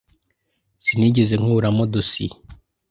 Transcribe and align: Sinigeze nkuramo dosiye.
Sinigeze 0.85 1.33
nkuramo 1.41 1.83
dosiye. 1.93 2.35